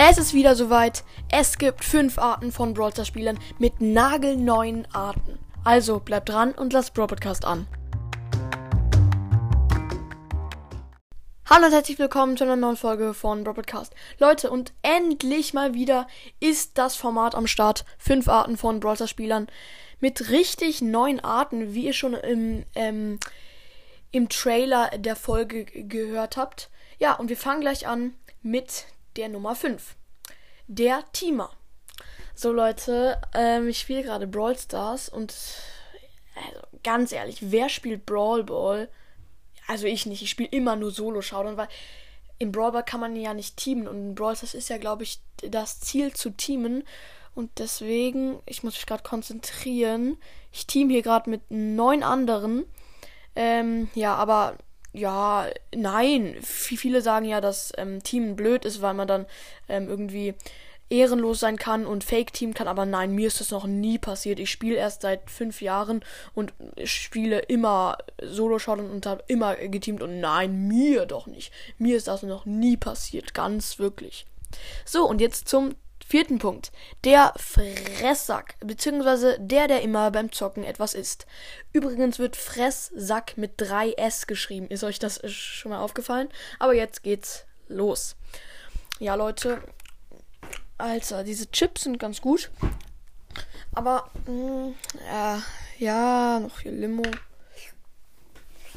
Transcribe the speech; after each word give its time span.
Es 0.00 0.16
ist 0.16 0.32
wieder 0.32 0.54
soweit. 0.54 1.02
Es 1.28 1.58
gibt 1.58 1.84
fünf 1.84 2.18
Arten 2.18 2.52
von 2.52 2.72
Brawl 2.72 2.92
Stars 2.92 3.08
Spielern 3.08 3.36
mit 3.58 3.80
nagelneuen 3.80 4.86
Arten. 4.94 5.40
Also 5.64 5.98
bleibt 5.98 6.28
dran 6.28 6.52
und 6.52 6.72
lasst 6.72 6.94
Brawl 6.94 7.08
Podcast 7.08 7.44
an. 7.44 7.66
Hallo 11.46 11.66
und 11.66 11.72
herzlich 11.72 11.98
willkommen 11.98 12.36
zu 12.36 12.44
einer 12.44 12.54
neuen 12.54 12.76
Folge 12.76 13.12
von 13.12 13.42
Brawl 13.42 13.54
Podcast. 13.54 13.92
Leute, 14.20 14.50
und 14.50 14.72
endlich 14.82 15.52
mal 15.52 15.74
wieder 15.74 16.06
ist 16.38 16.78
das 16.78 16.94
Format 16.94 17.34
am 17.34 17.48
Start. 17.48 17.84
Fünf 17.98 18.28
Arten 18.28 18.56
von 18.56 18.78
Brawl 18.78 18.94
Stars 18.94 19.10
Spielern 19.10 19.48
mit 19.98 20.30
richtig 20.30 20.80
neuen 20.80 21.18
Arten, 21.18 21.74
wie 21.74 21.86
ihr 21.86 21.92
schon 21.92 22.14
im, 22.14 22.64
ähm, 22.76 23.18
im 24.12 24.28
Trailer 24.28 24.90
der 24.96 25.16
Folge 25.16 25.64
gehört 25.64 26.36
habt. 26.36 26.70
Ja, 27.00 27.14
und 27.14 27.30
wir 27.30 27.36
fangen 27.36 27.62
gleich 27.62 27.88
an 27.88 28.14
mit 28.42 28.84
der 29.18 29.28
Nummer 29.28 29.54
5. 29.54 29.96
Der 30.68 31.04
Teamer. 31.12 31.50
So 32.34 32.52
Leute, 32.52 33.20
ähm, 33.34 33.68
ich 33.68 33.80
spiele 33.80 34.04
gerade 34.04 34.28
Brawl 34.28 34.56
Stars 34.56 35.08
und 35.08 35.34
also, 36.36 36.60
ganz 36.84 37.10
ehrlich, 37.10 37.50
wer 37.50 37.68
spielt 37.68 38.06
Brawl 38.06 38.44
Ball? 38.44 38.88
Also 39.66 39.86
ich 39.86 40.06
nicht, 40.06 40.22
ich 40.22 40.30
spiele 40.30 40.48
immer 40.50 40.76
nur 40.76 40.92
Solo 40.92 41.20
Showdown, 41.20 41.56
weil 41.56 41.68
im 42.38 42.52
Brawl 42.52 42.70
Ball 42.70 42.84
kann 42.84 43.00
man 43.00 43.16
ja 43.16 43.34
nicht 43.34 43.56
teamen 43.56 43.88
und 43.88 43.96
in 43.96 44.14
Brawl 44.14 44.36
Stars 44.36 44.54
ist 44.54 44.68
ja, 44.68 44.78
glaube 44.78 45.02
ich, 45.02 45.20
das 45.42 45.80
Ziel 45.80 46.14
zu 46.14 46.30
teamen 46.30 46.84
und 47.34 47.58
deswegen, 47.58 48.40
ich 48.46 48.62
muss 48.62 48.74
mich 48.74 48.86
gerade 48.86 49.02
konzentrieren. 49.02 50.16
Ich 50.52 50.66
team 50.66 50.90
hier 50.90 51.02
gerade 51.02 51.28
mit 51.28 51.42
neun 51.50 52.04
anderen. 52.04 52.64
Ähm, 53.34 53.90
ja, 53.94 54.14
aber 54.14 54.58
ja, 54.92 55.46
nein. 55.74 56.36
Viele 56.42 57.02
sagen 57.02 57.26
ja, 57.26 57.40
dass 57.40 57.72
ähm, 57.76 58.02
Team 58.02 58.36
blöd 58.36 58.64
ist, 58.64 58.82
weil 58.82 58.94
man 58.94 59.08
dann 59.08 59.26
ähm, 59.68 59.88
irgendwie 59.88 60.34
ehrenlos 60.90 61.40
sein 61.40 61.56
kann 61.56 61.86
und 61.86 62.04
Fake-Team 62.04 62.54
kann, 62.54 62.68
aber 62.68 62.86
nein, 62.86 63.12
mir 63.12 63.26
ist 63.26 63.40
das 63.40 63.50
noch 63.50 63.66
nie 63.66 63.98
passiert. 63.98 64.38
Ich 64.38 64.50
spiele 64.50 64.76
erst 64.76 65.02
seit 65.02 65.30
fünf 65.30 65.60
Jahren 65.60 66.02
und 66.34 66.54
spiele 66.84 67.40
immer 67.40 67.98
Solo-Shot 68.22 68.78
und 68.78 69.04
habe 69.04 69.22
immer 69.26 69.54
geteamt 69.56 70.02
und 70.02 70.20
nein, 70.20 70.66
mir 70.66 71.06
doch 71.06 71.26
nicht. 71.26 71.52
Mir 71.76 71.96
ist 71.96 72.08
das 72.08 72.22
noch 72.22 72.46
nie 72.46 72.76
passiert, 72.76 73.34
ganz 73.34 73.78
wirklich. 73.78 74.26
So, 74.86 75.06
und 75.06 75.20
jetzt 75.20 75.48
zum 75.48 75.74
Vierten 76.08 76.38
Punkt. 76.38 76.72
Der 77.04 77.34
Fresssack, 77.36 78.54
beziehungsweise 78.60 79.36
der, 79.38 79.68
der 79.68 79.82
immer 79.82 80.10
beim 80.10 80.32
Zocken 80.32 80.64
etwas 80.64 80.94
isst. 80.94 81.26
Übrigens 81.74 82.18
wird 82.18 82.34
Fresssack 82.34 83.36
mit 83.36 83.60
3S 83.60 84.26
geschrieben. 84.26 84.68
Ist 84.68 84.84
euch 84.84 84.98
das 84.98 85.20
schon 85.30 85.70
mal 85.70 85.80
aufgefallen? 85.80 86.30
Aber 86.58 86.72
jetzt 86.72 87.02
geht's 87.02 87.44
los. 87.68 88.16
Ja, 88.98 89.16
Leute. 89.16 89.60
Alter, 90.78 91.24
diese 91.24 91.50
Chips 91.50 91.82
sind 91.82 91.98
ganz 91.98 92.22
gut. 92.22 92.50
Aber, 93.74 94.10
mh, 94.26 94.32
mm, 94.32 94.74
äh, 95.12 95.84
ja, 95.84 96.40
noch 96.40 96.60
hier 96.60 96.72
Limo. 96.72 97.02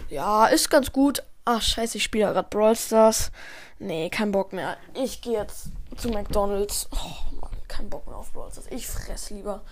Ja, 0.09 0.47
ist 0.47 0.69
ganz 0.69 0.91
gut. 0.91 1.23
Ach, 1.45 1.61
scheiße, 1.61 1.97
ich 1.97 2.03
spiele 2.03 2.25
ja 2.25 2.33
gerade 2.33 2.47
Brawl 2.49 2.75
Stars. 2.75 3.31
Nee, 3.79 4.09
kein 4.09 4.31
Bock 4.31 4.53
mehr. 4.53 4.77
Ich 4.93 5.21
gehe 5.21 5.39
jetzt 5.39 5.69
zu 5.97 6.09
McDonalds. 6.09 6.87
Oh 6.91 7.35
Mann, 7.39 7.49
kein 7.67 7.89
Bock 7.89 8.05
mehr 8.07 8.17
auf 8.17 8.31
Brawl 8.31 8.51
Stars. 8.51 8.67
Ich 8.69 8.85
fress 8.85 9.31
lieber. 9.31 9.63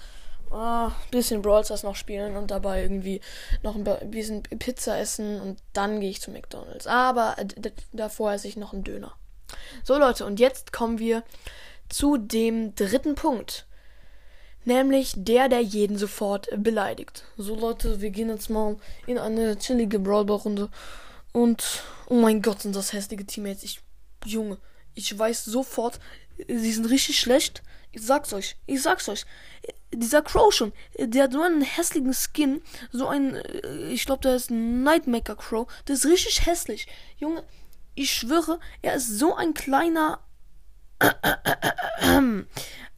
Ah, 0.52 0.92
bisschen 1.12 1.44
Brawl 1.44 1.64
Stars 1.64 1.84
noch 1.84 1.96
spielen 1.96 2.36
und 2.36 2.50
dabei 2.50 2.82
irgendwie 2.82 3.22
noch 3.62 3.76
ein 3.76 3.84
bisschen 4.10 4.42
Pizza 4.42 4.98
essen 4.98 5.40
und 5.40 5.60
dann 5.74 6.00
gehe 6.00 6.10
ich 6.10 6.22
zu 6.22 6.32
McDonalds. 6.32 6.88
Aber 6.88 7.36
davor 7.94 8.34
esse 8.34 8.48
ich 8.48 8.58
noch 8.58 8.74
einen 8.74 8.84
Döner. 8.84 9.14
So 9.84 9.98
Leute, 9.98 10.26
und 10.26 10.40
jetzt 10.40 10.74
kommen 10.74 10.98
wir 10.98 11.24
zu 11.88 12.18
dem 12.18 12.74
dritten 12.74 13.14
Punkt. 13.14 13.68
Nämlich 14.66 15.14
der, 15.16 15.50
der 15.50 15.62
jeden 15.62 15.98
sofort 15.98 16.48
beleidigt. 16.58 17.24
So 17.38 17.56
Leute, 17.56 18.02
wir 18.02 18.10
gehen 18.10 18.30
jetzt 18.30 18.50
mal 18.50 18.78
in 19.08 19.18
eine 19.18 19.58
chillige 19.58 20.00
Brawl 20.00 20.30
Runde. 20.30 20.70
Und, 21.32 21.84
oh 22.08 22.16
mein 22.16 22.42
Gott, 22.42 22.62
sind 22.62 22.76
das 22.76 22.94
hässliche 22.94 23.26
Teammates. 23.26 23.64
Ich, 23.64 23.82
Junge, 24.26 24.58
ich 24.96 25.18
weiß 25.18 25.46
sofort, 25.46 26.00
sie 26.48 26.72
sind 26.72 26.86
richtig 26.86 27.20
schlecht. 27.20 27.64
Ich 27.92 28.04
sag's 28.04 28.34
euch, 28.34 28.56
ich 28.68 28.82
sag's 28.82 29.10
euch. 29.10 29.26
Dieser 29.92 30.22
Crow 30.22 30.54
schon, 30.54 30.74
der 30.98 31.24
hat 31.24 31.34
so 31.34 31.42
einen 31.42 31.62
hässlichen 31.62 32.14
Skin, 32.14 32.62
so 32.92 33.08
ein, 33.08 33.36
äh, 33.36 33.90
ich 33.90 34.06
glaube, 34.06 34.22
der 34.22 34.36
ist 34.36 34.52
ein 34.52 34.84
Nightmaker 34.84 35.36
Crow, 35.36 35.68
der 35.88 35.96
ist 35.96 36.06
richtig 36.06 36.46
hässlich. 36.46 36.88
Junge, 37.18 37.44
ich 37.96 38.14
schwöre, 38.14 38.60
er 38.84 38.94
ist 38.96 39.18
so 39.18 39.36
ein 39.36 39.54
kleiner. 39.54 40.20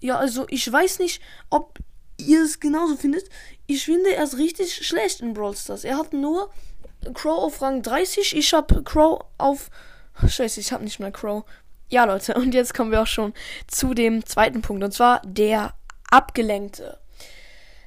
Ja, 0.04 0.18
also 0.18 0.48
ich 0.50 0.70
weiß 0.70 0.98
nicht, 0.98 1.22
ob 1.52 1.78
ihr 2.18 2.44
es 2.44 2.60
genauso 2.60 2.98
findet. 2.98 3.30
Ich 3.68 3.86
finde, 3.86 4.16
er 4.16 4.24
ist 4.24 4.38
richtig 4.38 4.86
schlecht 4.86 5.22
in 5.22 5.36
Brawl 5.36 5.56
Stars. 5.56 5.84
Er 5.84 5.98
hat 5.98 6.12
nur 6.12 6.52
Crow 7.14 7.44
auf 7.44 7.62
Rang 7.62 7.82
30, 7.82 8.36
ich 8.36 8.54
hab 8.54 8.86
Crow 8.86 9.24
auf. 9.38 9.70
Scheiße, 10.28 10.60
ich 10.60 10.72
hab 10.72 10.82
nicht 10.82 11.00
mehr 11.00 11.12
Crow. 11.12 11.44
Ja, 11.90 12.06
Leute, 12.06 12.36
und 12.36 12.54
jetzt 12.54 12.74
kommen 12.74 12.92
wir 12.92 13.02
auch 13.02 13.08
schon 13.08 13.34
zu 13.68 13.94
dem 13.94 14.26
zweiten 14.26 14.62
Punkt, 14.62 14.84
und 14.84 14.94
zwar 14.94 15.22
der 15.26 15.74
Abgelenkte. 16.10 17.00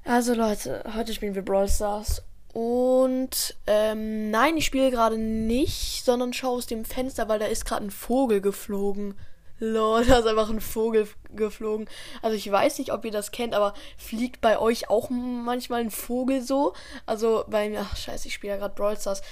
Also, 0.04 0.34
Leute, 0.34 0.84
heute 0.94 1.14
spielen 1.14 1.34
wir 1.34 1.42
Brawl 1.42 1.68
Stars. 1.68 2.22
Und 2.52 3.56
ähm, 3.66 4.30
nein, 4.30 4.56
ich 4.56 4.66
spiele 4.66 4.90
gerade 4.90 5.18
nicht, 5.18 6.04
sondern 6.04 6.32
schaue 6.32 6.58
aus 6.58 6.66
dem 6.66 6.84
Fenster, 6.84 7.28
weil 7.28 7.38
da 7.38 7.46
ist 7.46 7.64
gerade 7.64 7.86
ein 7.86 7.90
Vogel 7.90 8.40
geflogen. 8.40 9.14
Lol, 9.58 10.04
da 10.06 10.18
ist 10.18 10.26
einfach 10.26 10.50
ein 10.50 10.60
Vogel 10.60 11.08
geflogen. 11.34 11.88
Also 12.22 12.36
ich 12.36 12.50
weiß 12.50 12.78
nicht, 12.78 12.92
ob 12.92 13.04
ihr 13.04 13.10
das 13.10 13.30
kennt, 13.30 13.54
aber 13.54 13.74
fliegt 13.96 14.40
bei 14.40 14.58
euch 14.58 14.90
auch 14.90 15.10
manchmal 15.10 15.80
ein 15.80 15.90
Vogel 15.90 16.42
so? 16.42 16.74
Also 17.06 17.44
bei 17.48 17.68
mir, 17.68 17.80
ach 17.80 17.96
scheiße, 17.96 18.28
ich 18.28 18.34
spiele 18.34 18.54
ja 18.54 18.58
gerade 18.58 18.74
Brawl 18.74 18.98
Stars. 18.98 19.22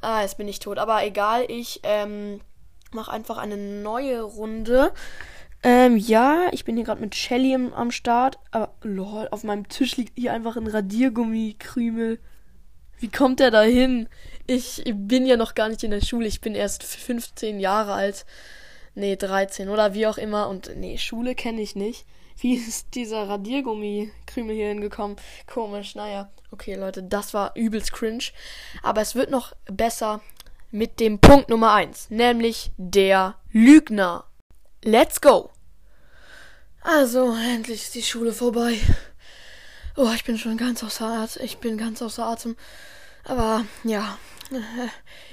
Ah, 0.00 0.22
jetzt 0.22 0.36
bin 0.36 0.48
ich 0.48 0.58
tot. 0.58 0.78
Aber 0.78 1.04
egal, 1.04 1.44
ich 1.48 1.80
ähm, 1.84 2.40
mach 2.92 3.08
einfach 3.08 3.38
eine 3.38 3.56
neue 3.56 4.22
Runde. 4.22 4.92
Ähm, 5.64 5.96
ja, 5.96 6.48
ich 6.50 6.64
bin 6.64 6.76
hier 6.76 6.84
gerade 6.84 7.00
mit 7.00 7.14
Shelly 7.14 7.52
im, 7.52 7.72
am 7.72 7.90
Start. 7.92 8.38
Aber, 8.50 8.74
lol, 8.82 9.28
auf 9.30 9.44
meinem 9.44 9.68
Tisch 9.68 9.96
liegt 9.96 10.18
hier 10.18 10.32
einfach 10.32 10.56
ein 10.56 10.66
Radiergummikrümel. 10.66 12.18
Wie 12.98 13.10
kommt 13.10 13.40
der 13.40 13.50
da 13.50 13.62
hin? 13.62 14.08
Ich 14.46 14.82
bin 14.86 15.24
ja 15.26 15.36
noch 15.36 15.54
gar 15.54 15.68
nicht 15.68 15.82
in 15.82 15.90
der 15.92 16.00
Schule. 16.00 16.26
Ich 16.26 16.40
bin 16.40 16.54
erst 16.54 16.82
15 16.82 17.60
Jahre 17.60 17.92
alt. 17.94 18.26
Nee, 18.94 19.16
13 19.16 19.68
oder 19.68 19.94
wie 19.94 20.06
auch 20.06 20.18
immer. 20.18 20.48
Und 20.48 20.76
nee, 20.76 20.98
Schule 20.98 21.34
kenne 21.34 21.62
ich 21.62 21.76
nicht. 21.76 22.06
Wie 22.38 22.54
ist 22.68 22.94
dieser 22.94 23.28
Radiergummikrümel 23.28 24.54
hier 24.54 24.68
hingekommen? 24.68 25.16
Komisch, 25.46 25.94
naja. 25.94 26.30
Okay, 26.50 26.74
Leute, 26.74 27.02
das 27.02 27.34
war 27.34 27.52
übelst 27.56 27.92
cringe. 27.92 28.24
Aber 28.82 29.00
es 29.00 29.14
wird 29.14 29.30
noch 29.30 29.54
besser 29.66 30.20
mit 30.70 31.00
dem 31.00 31.18
Punkt 31.18 31.48
Nummer 31.48 31.72
1, 31.72 32.10
nämlich 32.10 32.72
der 32.76 33.36
Lügner. 33.50 34.24
Let's 34.82 35.20
go! 35.20 35.50
Also, 36.80 37.34
endlich 37.34 37.82
ist 37.82 37.94
die 37.94 38.02
Schule 38.02 38.32
vorbei. 38.32 38.76
Oh, 39.96 40.10
ich 40.14 40.24
bin 40.24 40.38
schon 40.38 40.56
ganz 40.56 40.82
außer 40.82 41.06
Atem. 41.06 41.44
Ich 41.44 41.58
bin 41.58 41.76
ganz 41.76 42.02
außer 42.02 42.24
Atem. 42.24 42.56
Aber 43.24 43.64
ja, 43.84 44.18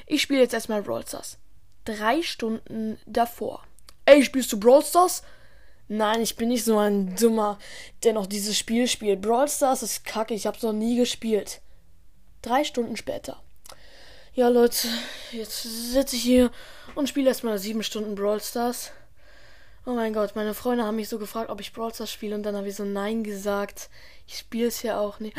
ich 0.05 0.21
spiele 0.21 0.41
jetzt 0.41 0.53
erstmal 0.53 0.83
Brawl 0.83 1.07
Stars. 1.07 1.37
Drei 1.97 2.21
Stunden 2.21 2.99
davor. 3.07 3.63
Ey, 4.05 4.23
spielst 4.23 4.53
du 4.53 4.59
Brawl 4.59 4.85
Stars? 4.85 5.23
Nein, 5.87 6.21
ich 6.21 6.35
bin 6.35 6.49
nicht 6.49 6.63
so 6.63 6.77
ein 6.77 7.15
Dummer, 7.15 7.57
der 8.03 8.13
noch 8.13 8.27
dieses 8.27 8.55
Spiel 8.55 8.87
spielt. 8.87 9.21
Brawl 9.21 9.49
Stars 9.49 9.81
ist 9.81 10.05
kacke, 10.05 10.35
ich 10.35 10.45
hab's 10.45 10.61
noch 10.61 10.71
nie 10.71 10.97
gespielt. 10.97 11.61
Drei 12.43 12.63
Stunden 12.63 12.95
später. 12.95 13.41
Ja, 14.35 14.49
Leute, 14.49 14.87
jetzt 15.31 15.63
sitze 15.63 16.15
ich 16.15 16.21
hier 16.21 16.51
und 16.93 17.09
spiele 17.09 17.29
erstmal 17.29 17.57
sieben 17.57 17.81
Stunden 17.81 18.13
Brawl 18.13 18.39
Stars. 18.39 18.91
Oh 19.87 19.93
mein 19.93 20.13
Gott, 20.13 20.35
meine 20.35 20.53
Freunde 20.53 20.83
haben 20.83 20.97
mich 20.97 21.09
so 21.09 21.17
gefragt, 21.17 21.49
ob 21.49 21.59
ich 21.59 21.73
Brawl 21.73 21.91
Stars 21.91 22.11
spiele 22.11 22.35
und 22.35 22.43
dann 22.43 22.55
habe 22.55 22.67
ich 22.67 22.75
so 22.75 22.85
Nein 22.85 23.23
gesagt. 23.23 23.89
Ich 24.27 24.37
spiele 24.37 24.67
es 24.67 24.83
ja 24.83 24.99
auch 24.99 25.19
nicht. 25.19 25.35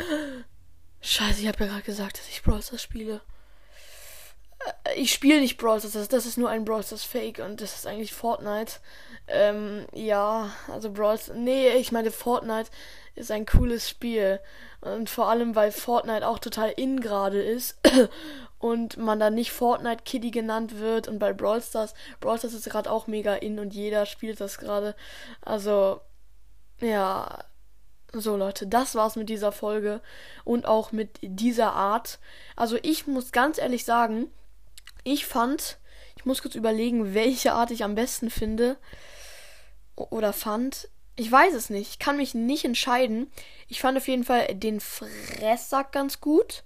Scheiße, 0.99 1.39
ich 1.39 1.47
habe 1.47 1.63
ja 1.63 1.67
gerade 1.67 1.83
gesagt, 1.83 2.19
dass 2.19 2.27
ich 2.27 2.43
Brawl 2.43 2.61
Stars 2.61 2.81
spiele. 2.81 3.21
Ich 4.95 5.11
spiele 5.13 5.39
nicht 5.39 5.57
Brawl 5.57 5.79
Stars, 5.79 6.07
das 6.07 6.25
ist 6.25 6.37
nur 6.37 6.49
ein 6.49 6.65
Brawl 6.65 6.83
Stars 6.83 7.03
Fake 7.03 7.39
und 7.39 7.61
das 7.61 7.75
ist 7.75 7.87
eigentlich 7.87 8.13
Fortnite. 8.13 8.73
Ähm, 9.27 9.85
ja, 9.93 10.51
also 10.71 10.91
Brawl 10.91 11.17
Stars. 11.17 11.37
Nee, 11.37 11.69
ich 11.75 11.91
meine, 11.91 12.11
Fortnite 12.11 12.69
ist 13.15 13.31
ein 13.31 13.45
cooles 13.45 13.89
Spiel. 13.89 14.39
Und 14.81 15.09
vor 15.09 15.29
allem, 15.29 15.55
weil 15.55 15.71
Fortnite 15.71 16.27
auch 16.27 16.39
total 16.39 16.71
in 16.71 17.01
gerade 17.01 17.41
ist 17.41 17.77
und 18.59 18.97
man 18.97 19.19
dann 19.19 19.35
nicht 19.35 19.51
Fortnite 19.51 20.03
Kitty 20.03 20.31
genannt 20.31 20.79
wird 20.79 21.07
und 21.07 21.19
bei 21.19 21.33
Brawl 21.33 21.61
Stars, 21.61 21.93
Brawl 22.19 22.37
Stars 22.39 22.53
ist 22.53 22.69
gerade 22.69 22.89
auch 22.91 23.07
mega 23.07 23.35
in 23.35 23.59
und 23.59 23.73
jeder 23.73 24.05
spielt 24.05 24.41
das 24.41 24.57
gerade. 24.57 24.95
Also, 25.41 26.01
ja. 26.79 27.43
So 28.13 28.35
Leute, 28.35 28.67
das 28.67 28.95
war's 28.95 29.15
mit 29.15 29.29
dieser 29.29 29.53
Folge 29.53 30.01
und 30.43 30.65
auch 30.65 30.91
mit 30.91 31.17
dieser 31.21 31.71
Art. 31.71 32.19
Also 32.57 32.77
ich 32.81 33.07
muss 33.07 33.31
ganz 33.31 33.57
ehrlich 33.57 33.85
sagen, 33.85 34.29
ich 35.03 35.25
fand, 35.25 35.77
ich 36.15 36.25
muss 36.25 36.41
kurz 36.41 36.55
überlegen, 36.55 37.13
welche 37.13 37.53
Art 37.53 37.71
ich 37.71 37.83
am 37.83 37.95
besten 37.95 38.29
finde. 38.29 38.77
oder 39.95 40.33
fand. 40.33 40.89
Ich 41.15 41.31
weiß 41.31 41.53
es 41.53 41.69
nicht. 41.69 41.89
Ich 41.89 41.99
kann 41.99 42.17
mich 42.17 42.33
nicht 42.33 42.65
entscheiden. 42.65 43.31
Ich 43.67 43.81
fand 43.81 43.97
auf 43.97 44.07
jeden 44.07 44.23
Fall 44.23 44.47
den 44.55 44.79
Fresssack 44.79 45.91
ganz 45.91 46.21
gut. 46.21 46.63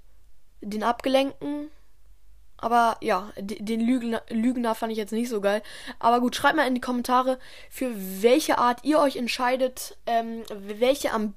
Den 0.62 0.84
abgelenkten. 0.84 1.70
Aber 2.58 2.98
ja, 3.02 3.32
den 3.38 3.82
Lügner, 3.82 4.24
Lügner 4.30 4.76
fand 4.76 4.92
ich 4.92 4.98
jetzt 4.98 5.12
nicht 5.12 5.30
so 5.30 5.42
geil. 5.42 5.62
Aber 6.00 6.22
gut, 6.22 6.36
schreibt 6.36 6.56
mal 6.56 6.68
in 6.68 6.76
die 6.76 6.82
Kommentare, 6.82 7.38
für 7.70 7.94
welche 8.22 8.58
Art 8.58 8.84
ihr 8.84 9.00
euch 9.00 9.18
entscheidet, 9.18 9.98
ähm, 10.06 10.44
welche 10.50 11.12
am 11.12 11.34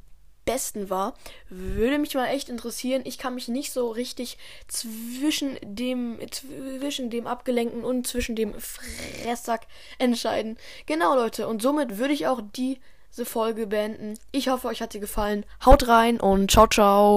besten 0.49 0.89
war. 0.89 1.13
Würde 1.51 1.99
mich 1.99 2.15
mal 2.15 2.29
echt 2.29 2.49
interessieren. 2.49 3.03
Ich 3.05 3.19
kann 3.19 3.35
mich 3.35 3.49
nicht 3.49 3.71
so 3.71 3.91
richtig 3.91 4.39
zwischen 4.67 5.59
dem, 5.63 6.19
zwischen 6.31 7.11
dem 7.11 7.27
Abgelenkten 7.27 7.85
und 7.85 8.07
zwischen 8.07 8.35
dem 8.35 8.55
Fresssack 8.59 9.67
entscheiden. 9.99 10.57
Genau, 10.87 11.15
Leute. 11.15 11.47
Und 11.49 11.61
somit 11.61 11.99
würde 11.99 12.15
ich 12.15 12.27
auch 12.27 12.41
diese 12.57 13.27
Folge 13.27 13.67
beenden. 13.67 14.19
Ich 14.33 14.49
hoffe, 14.49 14.69
euch 14.69 14.81
hat 14.81 14.95
sie 14.95 15.01
gefallen. 15.01 15.45
Haut 15.67 15.87
rein 15.87 16.19
und 16.19 16.51
ciao, 16.51 16.67
ciao. 16.67 17.17